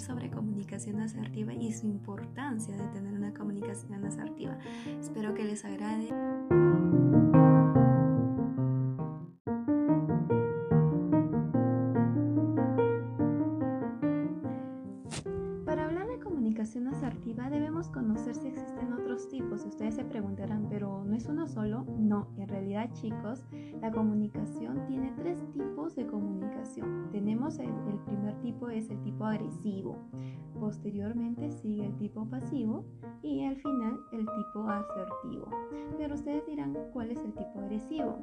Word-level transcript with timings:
sobre 0.00 0.30
comunicación 0.30 1.00
asertiva 1.00 1.52
y 1.52 1.72
su 1.72 1.86
importancia 1.86 2.76
de 2.76 2.88
tener 2.88 3.14
una 3.14 3.32
comunicación 3.34 4.04
asertiva. 4.04 4.58
Espero 4.98 5.34
que 5.34 5.44
les 5.44 5.64
agrade. 5.64 6.08
Para 15.64 15.84
hablar 15.84 16.08
de 16.08 16.18
comunicación 16.18 16.88
asertiva 16.88 17.50
debemos 17.50 17.88
conocer 17.88 18.34
si 18.34 18.48
existen. 18.48 18.89
Ustedes 19.80 19.94
se 19.94 20.04
preguntarán, 20.04 20.66
pero 20.68 21.02
¿no 21.06 21.16
es 21.16 21.24
uno 21.24 21.48
solo? 21.48 21.86
No, 21.96 22.28
en 22.36 22.46
realidad 22.48 22.90
chicos, 22.92 23.46
la 23.80 23.90
comunicación 23.90 24.84
tiene 24.86 25.10
tres 25.16 25.42
tipos 25.54 25.96
de 25.96 26.06
comunicación. 26.06 27.08
Tenemos 27.10 27.58
el, 27.58 27.72
primer 28.04 28.38
tipo 28.42 28.68
es 28.68 28.90
el 28.90 29.00
tipo 29.00 29.24
agresivo, 29.24 29.96
posteriormente 30.60 31.50
sigue 31.50 31.86
el 31.86 31.96
tipo 31.96 32.26
pasivo 32.26 32.84
y 33.22 33.42
al 33.46 33.56
final 33.56 33.98
el 34.12 34.26
tipo 34.26 34.68
asertivo. 34.68 35.48
Pero 35.96 36.14
ustedes 36.14 36.44
dirán, 36.44 36.76
¿cuál 36.92 37.12
es 37.12 37.18
el 37.20 37.32
tipo 37.32 37.60
agresivo? 37.60 38.18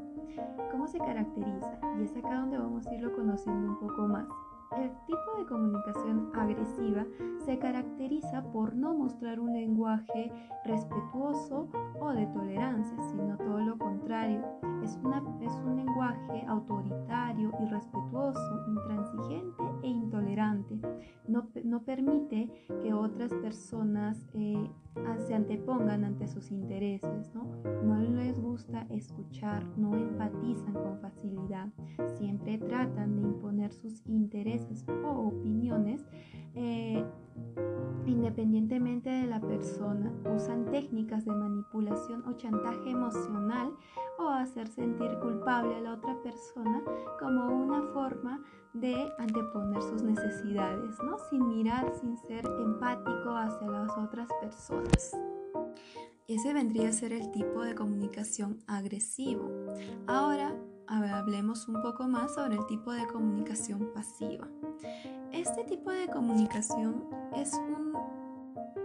¿Cómo 0.72 0.88
se 0.88 1.00
caracteriza? 1.00 1.80
Y 2.00 2.04
es 2.04 2.16
acá 2.16 2.40
donde 2.40 2.60
vamos 2.60 2.86
a 2.86 2.94
irlo 2.94 3.16
conociendo 3.16 3.70
un 3.70 3.80
poco 3.80 4.08
más. 4.08 4.28
El 4.76 4.92
tipo 5.06 5.38
de 5.38 5.46
comunicación 5.46 6.30
agresiva 6.36 7.06
se 7.46 7.58
caracteriza 7.58 8.44
por 8.52 8.76
no 8.76 8.94
mostrar 8.94 9.40
un 9.40 9.54
lenguaje 9.54 10.32
respetuoso 10.66 11.70
o 12.00 12.12
de 12.12 12.26
tolerancia, 12.28 12.98
sino 13.12 13.38
todo 13.38 13.60
lo 13.60 13.78
contrario. 13.78 14.44
Es, 14.84 14.98
un 15.04 15.76
lenguaje 15.76 16.46
autoritario, 16.48 17.17
irrespetuoso, 17.42 18.66
intransigente 18.68 19.64
e 19.84 19.88
intolerante. 19.88 20.80
No, 21.28 21.50
no 21.64 21.84
permite 21.84 22.50
que 22.82 22.94
otras 22.94 23.34
personas 23.34 24.26
eh, 24.34 24.70
se 25.28 25.34
antepongan 25.34 26.04
ante 26.04 26.28
sus 26.28 26.52
intereses, 26.52 27.34
¿no? 27.34 27.48
No 27.84 28.00
les 28.00 28.40
gusta 28.40 28.86
escuchar, 28.90 29.64
no 29.78 29.96
empatizan 29.96 30.74
con 30.74 31.00
facilidad, 31.00 31.68
siempre 32.18 32.58
tratan 32.58 33.16
de 33.16 33.22
imponer 33.22 33.72
sus 33.74 34.02
intereses 34.08 34.86
o 35.04 35.28
opiniones 35.28 36.06
independientemente 38.38 39.10
de 39.10 39.26
la 39.26 39.42
persona, 39.42 40.14
usan 40.36 40.70
técnicas 40.70 41.26
de 41.26 41.32
manipulación 41.32 42.24
o 42.28 42.34
chantaje 42.34 42.92
emocional 42.92 43.74
o 44.20 44.28
hacer 44.30 44.68
sentir 44.68 45.10
culpable 45.20 45.76
a 45.76 45.82
la 45.82 45.94
otra 45.94 46.22
persona 46.22 46.84
como 47.20 47.48
una 47.48 47.82
forma 47.94 48.40
de 48.74 48.96
anteponer 49.18 49.82
sus 49.82 50.04
necesidades, 50.04 50.96
¿no? 51.04 51.18
Sin 51.32 51.48
mirar, 51.48 51.92
sin 52.00 52.16
ser 52.16 52.46
empático 52.46 53.36
hacia 53.36 53.68
las 53.68 53.98
otras 53.98 54.30
personas. 54.40 55.18
Ese 56.28 56.54
vendría 56.54 56.90
a 56.90 56.94
ser 56.94 57.14
el 57.14 57.32
tipo 57.32 57.64
de 57.64 57.74
comunicación 57.74 58.60
agresivo. 58.68 59.50
Ahora 60.06 60.54
hablemos 60.88 61.68
un 61.68 61.82
poco 61.82 62.08
más 62.08 62.36
sobre 62.36 62.56
el 62.56 62.66
tipo 62.68 62.92
de 62.92 63.08
comunicación 63.08 63.92
pasiva. 63.96 64.48
Este 65.32 65.64
tipo 65.64 65.92
de 65.92 66.08
comunicación 66.08 67.04
es 67.36 67.54
un, 67.54 67.87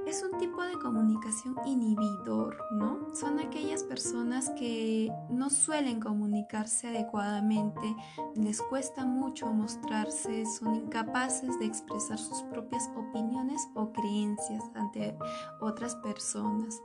es 0.07 0.23
un 0.23 0.39
tipo 0.39 0.63
de 0.63 0.75
comunicación 0.75 1.57
inhibidor, 1.65 2.57
¿no? 2.73 3.15
Son 3.15 3.39
aquellas 3.39 3.85
personas 3.85 4.51
que 4.51 5.11
no 5.31 5.51
suelen 5.51 6.01
comunicarse 6.01 6.89
adecuadamente, 6.89 7.95
les 8.35 8.61
cuesta 8.63 9.05
mucho 9.05 9.53
mostrarse, 9.53 10.45
son 10.47 10.75
incapaces 10.75 11.59
de 11.59 11.67
expresar 11.67 12.19
sus 12.19 12.43
propias 12.43 12.91
opiniones 12.97 13.69
o 13.75 13.93
creencias 13.93 14.65
ante 14.75 15.17
otras 15.61 15.97
personas. 15.97 16.81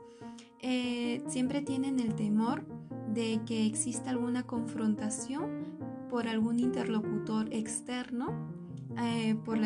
Eh, 0.59 1.23
siempre 1.28 1.61
tienen 1.61 1.99
el 1.99 2.16
temor 2.16 2.66
de 3.13 3.41
que 3.45 3.66
exista 3.66 4.09
alguna 4.09 4.44
confrontación 4.44 5.78
por 6.09 6.28
algún 6.28 6.59
interlocutor 6.59 7.53
externo 7.53 8.57
eh, 8.99 9.35
por, 9.45 9.59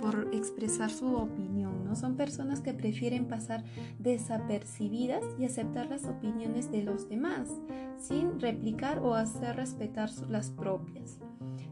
por, 0.00 0.34
expresar 0.34 0.90
su 0.90 1.14
opinión, 1.14 1.67
¿no? 1.88 1.96
Son 1.96 2.16
personas 2.16 2.60
que 2.60 2.74
prefieren 2.74 3.26
pasar 3.26 3.64
desapercibidas 3.98 5.24
y 5.38 5.44
aceptar 5.44 5.88
las 5.88 6.04
opiniones 6.04 6.70
de 6.70 6.82
los 6.82 7.08
demás, 7.08 7.48
sin 7.96 8.38
replicar 8.38 8.98
o 8.98 9.14
hacer 9.14 9.56
respetar 9.56 10.10
las 10.28 10.50
propias. 10.50 11.18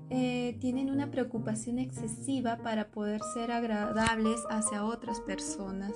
Eh, 0.08 0.56
tienen 0.60 0.90
una 0.90 1.10
preocupación 1.10 1.78
excesiva 1.78 2.58
para 2.58 2.90
poder 2.90 3.20
ser 3.34 3.50
agradables 3.50 4.40
hacia 4.50 4.84
otras 4.84 5.20
personas 5.20 5.92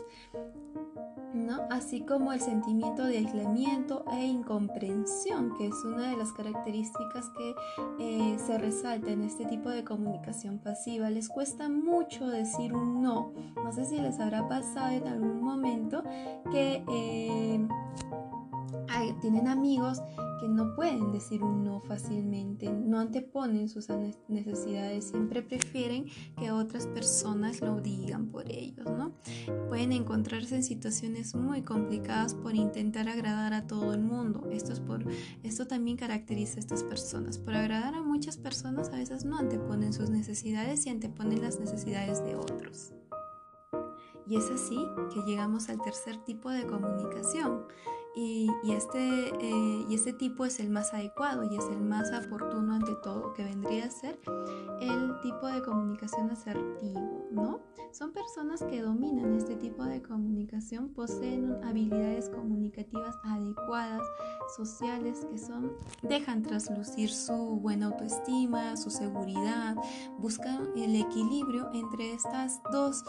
así 1.71 2.01
como 2.03 2.33
el 2.33 2.41
sentimiento 2.41 3.05
de 3.05 3.19
aislamiento 3.19 4.05
e 4.13 4.27
incomprensión, 4.27 5.55
que 5.57 5.67
es 5.69 5.85
una 5.85 6.11
de 6.11 6.17
las 6.17 6.33
características 6.33 7.31
que 7.37 7.55
eh, 7.99 8.39
se 8.39 8.59
resalta 8.59 9.11
en 9.11 9.23
este 9.23 9.45
tipo 9.47 9.71
de 9.71 9.85
comunicación 9.85 10.59
pasiva. 10.59 11.11
Les 11.11 11.29
cuesta 11.29 11.69
mucho 11.69 12.27
decir 12.29 12.75
un 12.75 13.03
no. 13.03 13.33
No 13.57 13.73
sé 13.73 13.85
si 13.85 14.01
les 14.01 14.19
habrá 14.21 14.49
pasado 14.49 14.91
en 14.91 15.07
algún 15.07 15.43
momento 15.43 16.03
que 16.51 16.85
eh, 16.91 17.67
tienen 19.21 19.49
amigos 19.49 20.03
que 20.41 20.49
no 20.49 20.75
pueden 20.75 21.13
decir 21.13 21.43
un 21.43 21.65
no 21.65 21.81
fácilmente, 21.81 22.73
no 22.73 22.99
anteponen 22.99 23.69
sus 23.69 23.89
necesidades, 24.29 25.05
siempre 25.05 25.43
prefieren 25.43 26.07
que 26.39 26.51
otras 26.51 26.87
personas 26.87 27.61
lo 27.61 27.81
digan 27.81 28.29
por 28.29 28.51
ellos, 28.51 28.69
¿no? 28.69 28.70
Encontrarse 29.81 30.57
en 30.57 30.63
situaciones 30.63 31.35
muy 31.35 31.63
complicadas 31.63 32.35
por 32.35 32.55
intentar 32.55 33.09
agradar 33.09 33.55
a 33.55 33.67
todo 33.67 33.95
el 33.95 34.03
mundo. 34.03 34.47
Esto, 34.51 34.75
es 34.75 34.81
por, 34.81 35.05
esto 35.43 35.67
también 35.67 35.97
caracteriza 35.97 36.57
a 36.57 36.61
estas 36.61 36.85
personas. 36.85 37.39
Por 37.39 37.55
agradar 37.55 37.95
a 37.95 38.03
muchas 38.03 38.37
personas 38.37 38.91
a 38.91 38.97
veces 38.97 39.25
no 39.25 39.39
anteponen 39.39 39.95
sus 39.95 40.11
necesidades 40.11 40.85
y 40.85 40.91
anteponen 40.91 41.41
las 41.41 41.59
necesidades 41.59 42.23
de 42.23 42.37
otros. 42.37 42.93
Y 44.27 44.37
es 44.37 44.51
así 44.51 44.77
que 45.13 45.23
llegamos 45.23 45.71
al 45.71 45.81
tercer 45.81 46.19
tipo 46.25 46.51
de 46.51 46.67
comunicación, 46.67 47.65
y, 48.15 48.51
este, 48.69 49.29
eh, 49.41 49.87
y 49.89 49.95
este 49.95 50.13
tipo 50.13 50.45
es 50.45 50.59
el 50.61 50.71
más 50.71 50.93
adecuado 50.93 51.45
y 51.45 51.57
es 51.57 51.65
el 51.71 51.81
más 51.81 52.11
oportuno 52.13 52.75
ante 52.75 52.95
todo, 53.03 53.33
que 53.35 53.45
vendría 53.45 53.87
a 53.87 53.91
ser 53.91 54.19
el 54.81 55.21
tipo 55.23 55.47
de 55.47 55.63
comunicación 55.63 56.31
asertivo, 56.31 57.29
¿no? 57.31 57.61
Son 57.93 58.13
personas 58.13 58.63
que 58.63 58.83
dominan 58.83 59.35
este 59.35 59.57
tipo 59.57 59.85
de 59.85 60.01
comunicación, 60.01 60.91
poseen 60.91 61.57
habilidades 61.65 62.29
comunicativas 62.29 63.17
adecuadas, 63.25 64.03
sociales, 64.57 65.27
que 65.31 65.39
son, 65.39 65.73
dejan 66.03 66.43
traslucir 66.43 67.11
su 67.11 67.35
buena 67.61 67.87
autoestima, 67.87 68.77
su 68.77 68.91
seguridad, 68.91 69.77
buscan 70.19 70.69
el 70.77 70.95
equilibrio 70.97 71.69
entre 71.73 72.13
estas 72.13 72.61
dos 72.73 73.05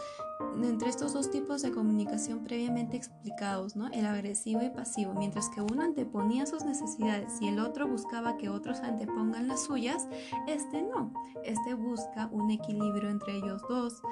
entre 0.62 0.88
estos 0.88 1.12
dos 1.12 1.30
tipos 1.30 1.62
de 1.62 1.72
comunicación 1.72 2.44
previamente 2.44 2.96
explicados, 2.96 3.76
¿no? 3.76 3.88
el 3.88 4.06
agresivo 4.06 4.62
y 4.62 4.70
pasivo, 4.70 5.14
mientras 5.14 5.48
que 5.48 5.60
uno 5.60 5.82
anteponía 5.82 6.46
sus 6.46 6.64
necesidades 6.64 7.40
y 7.40 7.48
el 7.48 7.58
otro 7.58 7.88
buscaba 7.88 8.36
que 8.36 8.48
otros 8.48 8.80
antepongan 8.80 9.48
las 9.48 9.64
suyas, 9.64 10.08
este 10.46 10.82
no, 10.82 11.12
este 11.44 11.74
busca 11.74 12.28
un 12.32 12.50
equilibrio 12.50 13.10
entre 13.10 13.36
ellos 13.36 13.62
dos, 13.68 14.02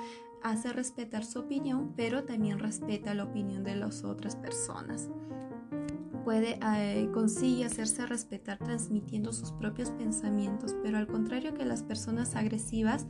hace 0.43 0.73
respetar 0.73 1.25
su 1.25 1.41
opinión, 1.41 1.93
pero 1.97 2.25
también 2.25 2.59
respeta 2.59 3.15
la 3.15 3.25
opinión 3.25 3.63
de 3.65 3.77
las 3.77 4.05
otras 4.05 4.37
personas 4.37 5.11
puede 6.25 6.59
eh, 6.63 7.09
consigue 7.13 7.65
hacerse 7.65 8.07
respetar 8.07 8.59
transmitiendo 8.59 9.33
sus 9.33 9.53
propios 9.53 9.91
pensamientos, 9.91 10.75
pero 10.83 10.99
al 10.99 11.07
contrario 11.07 11.55
que 11.55 11.65
las 11.65 11.83
personas 11.83 12.37
agresivas 12.37 13.07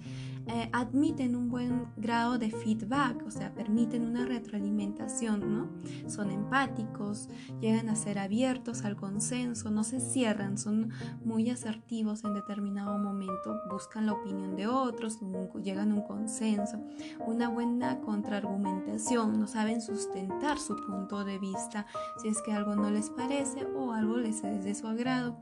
eh, 0.46 0.68
admiten 0.72 1.36
un 1.36 1.48
buen 1.48 1.86
grado 1.96 2.38
de 2.38 2.50
feedback, 2.50 3.24
o 3.26 3.30
sea, 3.30 3.54
permiten 3.54 4.04
una 4.04 4.26
retroalimentación, 4.26 5.52
¿no? 5.52 5.68
Son 6.08 6.30
empáticos, 6.30 7.28
llegan 7.60 7.88
a 7.88 7.94
ser 7.94 8.18
abiertos 8.18 8.84
al 8.84 8.96
consenso, 8.96 9.70
no 9.70 9.84
se 9.84 10.00
cierran, 10.00 10.58
son 10.58 10.90
muy 11.24 11.50
asertivos 11.50 12.24
en 12.24 12.34
determinado 12.34 12.98
momento, 12.98 13.60
buscan 13.70 14.06
la 14.06 14.12
opinión 14.12 14.56
de 14.56 14.66
otros, 14.66 15.18
llegan 15.62 15.92
a 15.92 15.94
un 15.94 16.02
consenso, 16.02 16.82
una 17.26 17.48
buena 17.48 18.00
contraargumentación, 18.00 19.38
no 19.38 19.46
saben 19.46 19.80
sustentar 19.80 20.58
su 20.58 20.76
punto 20.76 21.24
de 21.24 21.38
vista 21.38 21.86
si 22.20 22.28
es 22.28 22.42
que 22.42 22.52
algo 22.52 22.74
no 22.74 22.90
les 22.90 22.99
parece 23.08 23.64
o 23.64 23.92
algo 23.92 24.18
les 24.18 24.44
es 24.44 24.64
de 24.64 24.74
su 24.74 24.86
agrado. 24.86 25.38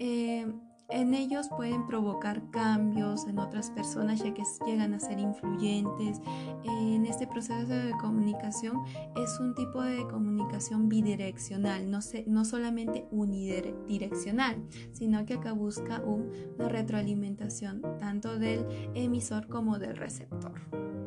Eh, 0.00 0.52
en 0.90 1.12
ellos 1.12 1.50
pueden 1.54 1.86
provocar 1.86 2.50
cambios 2.50 3.26
en 3.26 3.38
otras 3.38 3.70
personas 3.70 4.20
ya 4.20 4.32
que 4.32 4.42
llegan 4.64 4.94
a 4.94 4.98
ser 4.98 5.18
influyentes. 5.18 6.18
En 6.64 7.04
este 7.04 7.26
proceso 7.26 7.66
de 7.66 7.92
comunicación 8.00 8.78
es 9.14 9.38
un 9.38 9.54
tipo 9.54 9.82
de 9.82 10.06
comunicación 10.08 10.88
bidireccional, 10.88 11.90
no, 11.90 11.98
no 12.26 12.44
solamente 12.46 13.06
unidireccional, 13.10 14.66
sino 14.92 15.26
que 15.26 15.34
acá 15.34 15.52
busca 15.52 16.02
una 16.02 16.70
retroalimentación 16.70 17.82
tanto 17.98 18.38
del 18.38 18.64
emisor 18.94 19.46
como 19.46 19.78
del 19.78 19.94
receptor. 19.94 20.97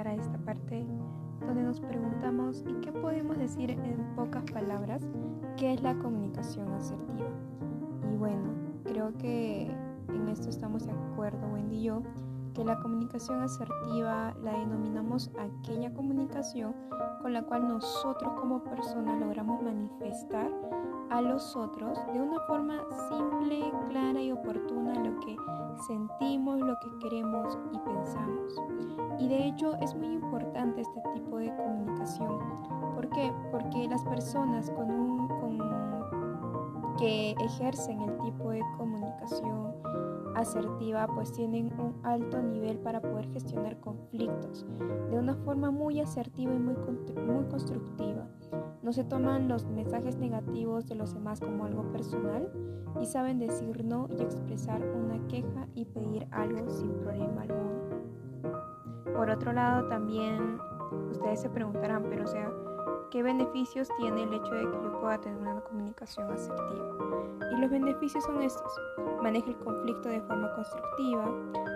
pasar 0.00 0.08
a 0.08 0.14
esta 0.14 0.38
parte 0.38 0.86
donde 1.46 1.62
nos 1.62 1.78
preguntamos 1.78 2.64
¿y 2.66 2.72
qué 2.80 2.90
podemos 2.90 3.36
decir 3.36 3.70
en 3.70 4.14
pocas 4.16 4.44
palabras? 4.50 5.02
¿Qué 5.58 5.74
es 5.74 5.82
la 5.82 5.94
comunicación 5.94 6.72
asertiva? 6.72 7.28
Y 8.10 8.16
bueno, 8.16 8.48
creo 8.84 9.12
que 9.18 9.70
en 10.08 10.28
esto 10.28 10.48
estamos 10.48 10.86
de 10.86 10.92
acuerdo 10.92 11.46
Wendy 11.48 11.76
y 11.76 11.82
yo, 11.82 12.02
que 12.54 12.64
la 12.64 12.78
comunicación 12.80 13.42
asertiva 13.42 14.34
la 14.42 14.52
denominamos 14.52 15.30
aquella 15.38 15.92
comunicación 15.92 16.74
con 17.22 17.32
la 17.32 17.42
cual 17.42 17.68
nosotros 17.68 18.32
como 18.38 18.62
personas 18.64 19.20
logramos 19.20 19.62
manifestar 19.62 20.50
a 21.10 21.20
los 21.20 21.56
otros 21.56 21.98
de 22.12 22.20
una 22.20 22.40
forma 22.46 22.82
simple, 23.08 23.72
clara 23.88 24.20
y 24.22 24.32
oportuna 24.32 24.94
lo 24.94 25.18
que 25.20 25.36
sentimos, 25.86 26.60
lo 26.60 26.78
que 26.78 26.98
queremos 27.00 27.58
y 27.72 27.78
pensamos. 27.78 28.54
Y 29.18 29.28
de 29.28 29.48
hecho 29.48 29.74
es 29.80 29.94
muy 29.94 30.14
importante 30.14 30.80
este 30.80 31.00
tipo 31.14 31.38
de 31.38 31.54
comunicación. 31.56 32.38
¿Por 32.94 33.08
qué? 33.10 33.32
Porque 33.50 33.88
las 33.88 34.04
personas 34.04 34.70
con 34.70 34.90
un, 34.90 35.09
que 37.00 37.34
ejercen 37.40 38.02
el 38.02 38.18
tipo 38.18 38.50
de 38.50 38.60
comunicación 38.76 39.74
asertiva 40.36 41.08
pues 41.08 41.32
tienen 41.32 41.72
un 41.80 41.94
alto 42.04 42.40
nivel 42.40 42.78
para 42.78 43.00
poder 43.00 43.26
gestionar 43.32 43.80
conflictos 43.80 44.66
de 45.10 45.18
una 45.18 45.34
forma 45.34 45.70
muy 45.70 46.00
asertiva 46.00 46.54
y 46.54 46.58
muy, 46.58 46.74
muy 47.26 47.44
constructiva. 47.46 48.28
No 48.82 48.92
se 48.92 49.04
toman 49.04 49.48
los 49.48 49.66
mensajes 49.66 50.16
negativos 50.18 50.86
de 50.86 50.94
los 50.94 51.14
demás 51.14 51.40
como 51.40 51.64
algo 51.64 51.90
personal 51.90 52.48
y 53.00 53.06
saben 53.06 53.38
decir 53.38 53.84
no 53.84 54.06
y 54.10 54.22
expresar 54.22 54.82
una 54.82 55.26
queja 55.26 55.66
y 55.74 55.86
pedir 55.86 56.26
algo 56.30 56.68
sin 56.70 56.92
problema 56.98 57.42
alguno. 57.42 57.70
Por 59.14 59.30
otro 59.30 59.52
lado, 59.52 59.88
también 59.88 60.58
ustedes 61.10 61.40
se 61.40 61.50
preguntarán, 61.50 62.04
pero 62.08 62.24
o 62.24 62.28
sea, 62.28 62.52
¿qué 63.10 63.22
beneficios 63.22 63.88
tiene 63.98 64.22
el 64.22 64.34
hecho 64.34 64.54
de 64.54 64.70
que 64.70 64.82
yo 64.82 65.00
pueda 65.00 65.20
tener 65.20 65.38
una 65.38 65.60
comunicación 65.62 66.30
asertiva? 66.30 66.96
Y 67.52 67.60
los 67.60 67.70
beneficios 67.70 68.24
son 68.24 68.40
estos. 68.42 68.72
Maneja 69.22 69.48
el 69.48 69.56
conflicto 69.58 70.08
de 70.08 70.20
forma 70.20 70.54
constructiva, 70.54 71.24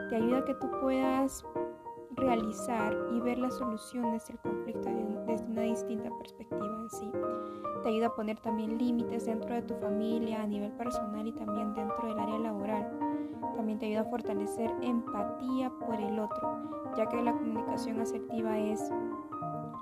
te 0.08 0.16
ayuda 0.16 0.38
a 0.38 0.44
que 0.44 0.54
tú 0.54 0.70
puedas 0.80 1.44
realizar 2.12 2.96
y 3.12 3.20
ver 3.20 3.38
las 3.38 3.54
soluciones 3.54 4.26
del 4.28 4.38
conflicto 4.38 4.88
desde 5.26 5.46
una 5.46 5.62
distinta 5.62 6.10
perspectiva 6.18 6.64
en 6.64 6.90
sí. 6.90 7.10
Te 7.82 7.88
ayuda 7.88 8.06
a 8.06 8.14
poner 8.14 8.38
también 8.38 8.78
límites 8.78 9.26
dentro 9.26 9.54
de 9.54 9.62
tu 9.62 9.74
familia 9.74 10.42
a 10.42 10.46
nivel 10.46 10.70
personal 10.72 11.26
y 11.26 11.32
también 11.32 11.74
dentro 11.74 12.06
del 12.06 12.18
área 12.18 12.38
laboral. 12.38 12.90
También 13.56 13.78
te 13.78 13.86
ayuda 13.86 14.02
a 14.02 14.04
fortalecer 14.04 14.70
empatía 14.82 15.70
por 15.70 16.00
el 16.00 16.18
otro, 16.18 16.94
ya 16.96 17.06
que 17.06 17.20
la 17.20 17.32
comunicación 17.32 18.00
asertiva 18.00 18.56
es 18.56 18.90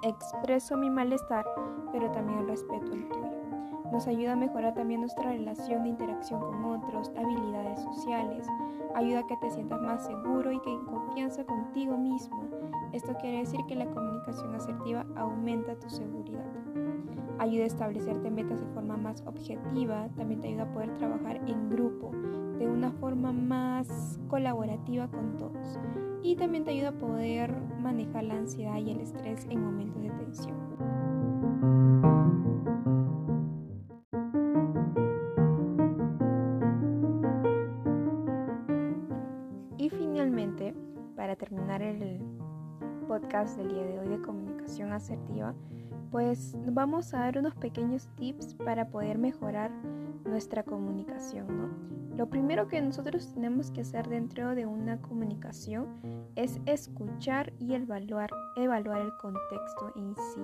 expreso 0.03 0.77
mi 0.77 0.91
malestar, 0.91 1.47
pero 1.93 2.11
también 2.11 2.47
respeto 2.47 2.93
el 2.93 3.09
tuyo. 3.09 3.31
Nos 3.93 4.07
ayuda 4.07 4.33
a 4.33 4.37
mejorar 4.37 4.73
también 4.75 5.01
nuestra 5.01 5.31
relación 5.31 5.83
de 5.83 5.91
interacción 5.91 6.41
con 6.41 6.65
otros, 6.65 7.13
habilidades 7.17 7.79
sociales, 7.83 8.47
ayuda 8.95 9.21
a 9.21 9.27
que 9.27 9.37
te 9.37 9.51
sientas 9.51 9.83
más 9.83 10.07
seguro 10.07 10.51
y 10.51 10.61
que 10.61 10.71
en 10.71 10.85
confianza 10.87 11.45
contigo 11.45 11.99
mismo. 11.99 12.43
Esto 12.93 13.15
quiere 13.21 13.39
decir 13.39 13.61
que 13.69 13.75
la 13.75 13.87
comunicación 13.87 14.55
asertiva 14.55 15.05
aumenta 15.15 15.79
tu 15.79 15.91
seguridad. 15.91 16.47
Ayuda 17.39 17.65
a 17.65 17.67
establecerte 17.67 18.31
metas 18.31 18.61
de 18.61 18.67
forma 18.69 18.97
más 18.97 19.23
objetiva, 19.27 20.09
también 20.17 20.41
te 20.41 20.49
ayuda 20.49 20.63
a 20.65 20.73
poder 20.73 20.95
trabajar 20.95 21.37
en 21.47 21.69
grupo 21.69 22.11
de 22.59 22.69
una 22.69 22.93
forma 22.93 23.33
más 23.33 24.21
colaborativa 24.29 25.09
con 25.09 25.37
todos. 25.37 25.79
Y 26.23 26.37
también 26.37 26.65
te 26.65 26.71
ayuda 26.71 26.91
a 26.91 26.99
poder 26.99 27.53
manejar 27.81 28.25
la 28.25 28.35
ansiedad 28.35 28.79
y 28.79 28.93
el 28.93 29.01
estrés 29.01 29.47
en 29.51 29.65
podcast 43.33 43.57
del 43.57 43.69
día 43.69 43.87
de 43.87 43.99
hoy 43.99 44.09
de 44.09 44.21
comunicación 44.21 44.93
asertiva, 44.93 45.55
pues 46.11 46.55
vamos 46.67 47.15
a 47.15 47.21
dar 47.21 47.39
unos 47.39 47.55
pequeños 47.55 48.07
tips 48.17 48.55
para 48.57 48.89
poder 48.89 49.17
mejorar 49.17 49.71
nuestra 50.27 50.63
comunicación, 50.63 51.47
¿no? 51.49 52.15
Lo 52.15 52.29
primero 52.29 52.69
que 52.69 52.83
nosotros 52.83 53.33
tenemos 53.33 53.71
que 53.71 53.81
hacer 53.81 54.07
dentro 54.07 54.55
de 54.55 54.67
una 54.67 55.01
comunicación 55.01 55.87
es 56.37 56.61
escuchar 56.67 57.55
y 57.59 57.73
evaluar, 57.73 58.29
evaluar 58.57 59.01
el 59.01 59.17
contexto 59.17 59.93
en 59.97 60.15
sí. 60.15 60.43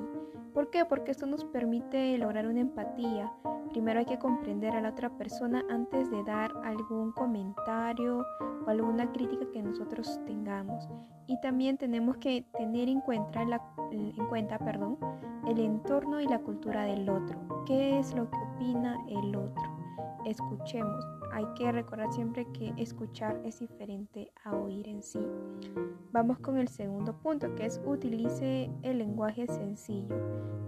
¿Por 0.55 0.71
qué? 0.71 0.87
Porque 0.87 1.11
esto 1.11 1.27
nos 1.27 1.45
permite 1.45 2.17
lograr 2.17 2.47
una 2.47 2.61
empatía. 2.61 3.31
Primero 3.71 4.01
hay 4.01 4.07
que 4.07 4.19
comprender 4.19 4.75
a 4.75 4.81
la 4.81 4.91
otra 4.91 5.11
persona 5.11 5.65
antes 5.71 6.11
de 6.11 6.23
dar 6.25 6.53
algún 6.65 7.13
comentario 7.13 8.25
o 8.67 8.71
alguna 8.71 9.11
crítica 9.13 9.47
que 9.53 9.63
nosotros 9.63 10.21
tengamos. 10.27 10.89
Y 11.27 11.41
también 11.41 11.77
tenemos 11.77 12.17
que 12.17 12.47
tener 12.57 12.89
en 12.89 13.01
cuenta, 13.01 13.43
el 15.47 15.61
entorno 15.61 16.21
y 16.21 16.27
la 16.27 16.39
cultura 16.39 16.85
del 16.85 17.09
otro. 17.09 17.65
¿Qué 17.67 17.99
es 17.99 18.15
lo 18.15 18.31
que 18.31 18.39
opina 18.55 18.99
el 19.09 19.37
otro? 19.37 19.63
Escuchemos. 20.25 21.18
Hay 21.33 21.47
que 21.57 21.71
recordar 21.71 22.13
siempre 22.13 22.47
que 22.53 22.73
escuchar 22.77 23.41
es 23.45 23.61
diferente 23.61 24.33
a 24.45 24.57
oír 24.57 24.89
en 24.89 25.03
sí. 25.03 25.21
Vamos 26.13 26.39
con 26.39 26.57
el 26.57 26.69
segundo 26.69 27.15
punto, 27.19 27.55
que 27.55 27.67
es 27.67 27.81
utilice 27.85 28.71
el 28.83 28.99
lenguaje 28.99 29.47
sencillo 29.47 30.17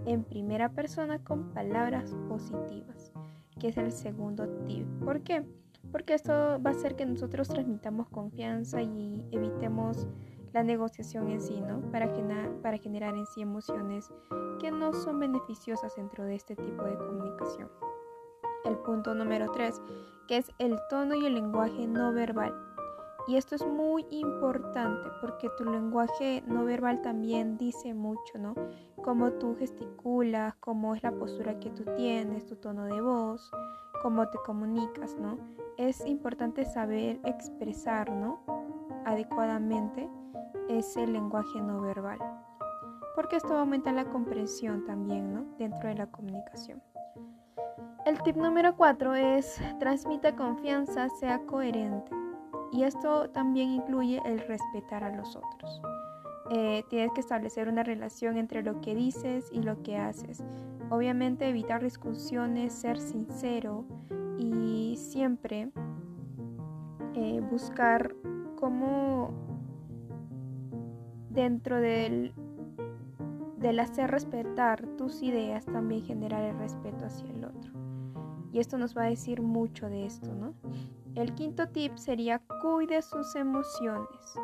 en 0.05 0.23
primera 0.23 0.69
persona 0.69 1.23
con 1.23 1.53
palabras 1.53 2.15
positivas, 2.27 3.11
que 3.59 3.69
es 3.69 3.77
el 3.77 3.91
segundo 3.91 4.47
tip. 4.65 4.85
¿Por 5.03 5.21
qué? 5.21 5.43
Porque 5.91 6.13
esto 6.13 6.31
va 6.33 6.69
a 6.69 6.73
hacer 6.73 6.95
que 6.95 7.05
nosotros 7.05 7.47
transmitamos 7.49 8.07
confianza 8.09 8.81
y 8.81 9.25
evitemos 9.31 10.07
la 10.53 10.63
negociación 10.63 11.29
en 11.29 11.41
sí, 11.41 11.59
¿no? 11.61 11.81
Para, 11.91 12.11
para 12.61 12.77
generar 12.77 13.15
en 13.15 13.25
sí 13.25 13.41
emociones 13.41 14.09
que 14.59 14.71
no 14.71 14.93
son 14.93 15.19
beneficiosas 15.19 15.95
dentro 15.95 16.23
de 16.23 16.35
este 16.35 16.55
tipo 16.55 16.83
de 16.83 16.97
comunicación. 16.97 17.69
El 18.63 18.77
punto 18.77 19.15
número 19.15 19.51
3, 19.51 19.81
que 20.27 20.37
es 20.37 20.51
el 20.59 20.79
tono 20.89 21.15
y 21.15 21.25
el 21.25 21.33
lenguaje 21.33 21.87
no 21.87 22.13
verbal. 22.13 22.53
Y 23.27 23.35
esto 23.35 23.55
es 23.55 23.65
muy 23.65 24.05
importante 24.09 25.09
porque 25.21 25.49
tu 25.57 25.63
lenguaje 25.65 26.43
no 26.47 26.65
verbal 26.65 27.01
también 27.01 27.57
dice 27.57 27.93
mucho, 27.93 28.37
¿no? 28.39 28.55
Cómo 29.03 29.31
tú 29.33 29.55
gesticulas, 29.57 30.55
cómo 30.59 30.95
es 30.95 31.03
la 31.03 31.11
postura 31.11 31.59
que 31.59 31.69
tú 31.69 31.83
tienes, 31.95 32.45
tu 32.45 32.55
tono 32.55 32.85
de 32.85 32.99
voz, 32.99 33.51
cómo 34.01 34.27
te 34.29 34.39
comunicas, 34.45 35.15
¿no? 35.17 35.37
Es 35.77 36.05
importante 36.05 36.65
saber 36.65 37.19
expresar, 37.23 38.11
¿no? 38.11 38.39
Adecuadamente 39.05 40.09
ese 40.67 41.05
lenguaje 41.05 41.61
no 41.61 41.81
verbal. 41.81 42.19
Porque 43.15 43.35
esto 43.35 43.55
aumenta 43.55 43.91
la 43.91 44.05
comprensión 44.05 44.85
también, 44.85 45.33
¿no? 45.33 45.45
Dentro 45.57 45.89
de 45.89 45.95
la 45.95 46.07
comunicación. 46.07 46.81
El 48.03 48.19
tip 48.23 48.35
número 48.35 48.75
4 48.75 49.13
es 49.13 49.61
transmita 49.79 50.35
confianza, 50.35 51.07
sea 51.19 51.39
coherente. 51.45 52.11
Y 52.71 52.83
esto 52.83 53.29
también 53.29 53.69
incluye 53.69 54.19
el 54.25 54.39
respetar 54.39 55.03
a 55.03 55.15
los 55.15 55.35
otros. 55.35 55.81
Eh, 56.49 56.83
tienes 56.89 57.11
que 57.13 57.19
establecer 57.19 57.69
una 57.69 57.83
relación 57.83 58.37
entre 58.37 58.63
lo 58.63 58.81
que 58.81 58.95
dices 58.95 59.49
y 59.51 59.61
lo 59.61 59.83
que 59.83 59.97
haces. 59.97 60.43
Obviamente 60.89 61.47
evitar 61.47 61.83
discusiones, 61.83 62.73
ser 62.73 62.99
sincero 62.99 63.85
y 64.39 64.95
siempre 64.97 65.71
eh, 67.13 67.39
buscar 67.51 68.15
cómo 68.55 69.29
dentro 71.29 71.79
del, 71.79 72.33
del 73.57 73.79
hacer 73.79 74.09
respetar 74.09 74.87
tus 74.97 75.21
ideas 75.21 75.65
también 75.65 76.03
generar 76.03 76.43
el 76.43 76.57
respeto 76.57 77.05
hacia 77.05 77.29
el 77.29 77.45
otro. 77.45 77.80
Y 78.51 78.59
esto 78.59 78.77
nos 78.77 78.95
va 78.97 79.03
a 79.03 79.09
decir 79.09 79.41
mucho 79.41 79.89
de 79.89 80.05
esto, 80.05 80.33
¿no? 80.33 80.53
El 81.15 81.33
quinto 81.33 81.69
tip 81.69 81.95
sería 81.95 82.41
cuide 82.61 83.01
sus 83.01 83.35
emociones, 83.35 84.39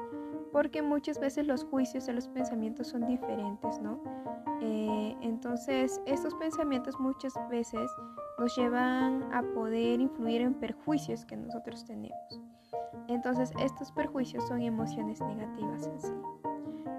porque 0.52 0.82
muchas 0.82 1.20
veces 1.20 1.46
los 1.46 1.64
juicios 1.66 2.08
y 2.08 2.14
los 2.14 2.28
pensamientos 2.28 2.88
son 2.88 3.06
diferentes, 3.06 3.80
¿no? 3.82 4.02
Eh, 4.62 5.16
entonces, 5.22 6.02
estos 6.06 6.34
pensamientos 6.36 7.00
muchas 7.00 7.34
veces 7.50 7.90
nos 8.40 8.56
llevan 8.56 9.24
a 9.34 9.44
poder 9.54 10.00
influir 10.00 10.42
en 10.42 10.54
perjuicios 10.54 11.26
que 11.26 11.38
nosotros 11.38 11.86
tenemos. 11.86 12.42
Entonces, 13.08 13.52
estos 13.60 13.92
perjuicios 13.92 14.48
son 14.48 14.62
emociones 14.62 15.22
negativas 15.22 15.88
en 15.88 16.02
sí. 16.02 16.14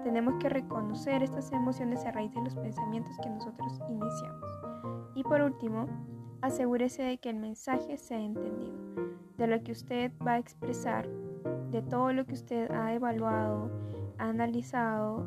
Tenemos 0.03 0.35
que 0.39 0.49
reconocer 0.49 1.21
estas 1.21 1.51
emociones 1.51 2.05
a 2.05 2.11
raíz 2.11 2.33
de 2.33 2.41
los 2.41 2.55
pensamientos 2.55 3.15
que 3.21 3.29
nosotros 3.29 3.79
iniciamos. 3.89 4.43
Y 5.15 5.23
por 5.23 5.41
último, 5.41 5.87
asegúrese 6.41 7.03
de 7.03 7.17
que 7.17 7.29
el 7.29 7.37
mensaje 7.37 7.97
sea 7.97 8.19
entendido, 8.19 8.77
de 9.37 9.47
lo 9.47 9.63
que 9.63 9.71
usted 9.71 10.11
va 10.25 10.33
a 10.33 10.37
expresar, 10.39 11.07
de 11.71 11.81
todo 11.81 12.13
lo 12.13 12.25
que 12.25 12.33
usted 12.33 12.71
ha 12.71 12.93
evaluado, 12.93 13.69
ha 14.17 14.29
analizado, 14.29 15.25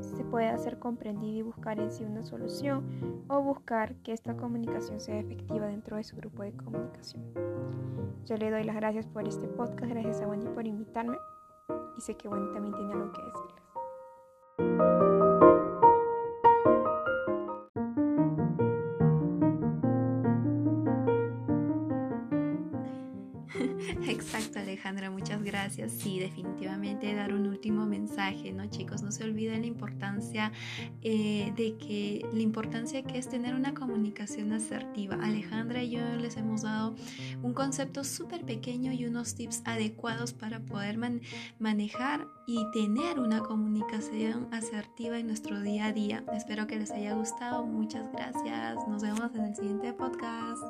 se 0.00 0.24
pueda 0.24 0.56
ser 0.58 0.78
comprendida 0.78 1.38
y 1.38 1.42
buscar 1.42 1.78
en 1.78 1.90
sí 1.90 2.04
una 2.04 2.22
solución 2.22 3.24
o 3.28 3.40
buscar 3.40 3.94
que 3.96 4.12
esta 4.12 4.36
comunicación 4.36 5.00
sea 5.00 5.18
efectiva 5.18 5.66
dentro 5.66 5.96
de 5.96 6.04
su 6.04 6.16
grupo 6.16 6.42
de 6.42 6.52
comunicación. 6.52 7.22
Yo 8.26 8.36
le 8.36 8.50
doy 8.50 8.64
las 8.64 8.76
gracias 8.76 9.06
por 9.06 9.26
este 9.26 9.48
podcast, 9.48 9.90
gracias 9.90 10.20
a 10.20 10.28
Wendy 10.28 10.48
por 10.48 10.66
invitarme 10.66 11.16
y 11.96 12.00
sé 12.00 12.16
que 12.16 12.28
Wendy 12.28 12.52
también 12.52 12.74
tiene 12.74 12.92
algo 12.92 13.12
que 13.12 13.22
decirles. 13.22 13.61
Alejandra, 24.72 25.10
muchas 25.10 25.42
gracias. 25.42 25.92
Sí, 25.92 26.18
definitivamente 26.18 27.14
dar 27.14 27.34
un 27.34 27.46
último 27.46 27.84
mensaje, 27.84 28.54
¿no, 28.54 28.64
chicos? 28.70 29.02
No 29.02 29.12
se 29.12 29.22
olviden 29.22 29.60
la 29.60 29.66
importancia 29.66 30.50
eh, 31.02 31.52
de 31.54 31.76
que 31.76 32.26
la 32.32 32.40
importancia 32.40 33.02
que 33.02 33.18
es 33.18 33.28
tener 33.28 33.54
una 33.54 33.74
comunicación 33.74 34.50
asertiva. 34.54 35.18
Alejandra 35.22 35.82
y 35.82 35.90
yo 35.90 36.00
les 36.16 36.38
hemos 36.38 36.62
dado 36.62 36.94
un 37.42 37.52
concepto 37.52 38.02
súper 38.02 38.46
pequeño 38.46 38.92
y 38.92 39.04
unos 39.04 39.34
tips 39.34 39.60
adecuados 39.66 40.32
para 40.32 40.60
poder 40.60 40.96
manejar 41.58 42.26
y 42.46 42.64
tener 42.72 43.20
una 43.20 43.40
comunicación 43.40 44.48
asertiva 44.52 45.18
en 45.18 45.26
nuestro 45.26 45.60
día 45.60 45.88
a 45.88 45.92
día. 45.92 46.24
Espero 46.32 46.66
que 46.66 46.78
les 46.78 46.90
haya 46.92 47.12
gustado. 47.12 47.66
Muchas 47.66 48.10
gracias. 48.10 48.78
Nos 48.88 49.02
vemos 49.02 49.34
en 49.34 49.44
el 49.44 49.54
siguiente 49.54 49.92
podcast. 49.92 50.62